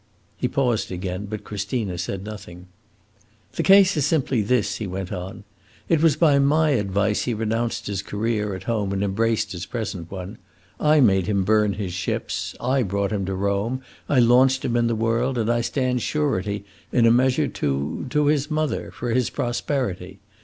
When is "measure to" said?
17.11-18.07